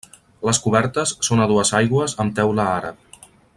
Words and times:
Les 0.47 0.59
cobertes 0.63 1.11
són 1.27 1.43
a 1.45 1.47
dues 1.53 1.73
aigües 1.81 2.17
amb 2.25 2.37
teula 2.41 2.67
àrab. 2.81 3.25